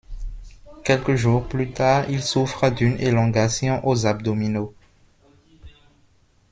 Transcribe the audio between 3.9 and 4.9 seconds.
abdominaux.